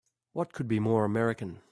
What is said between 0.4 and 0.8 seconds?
could be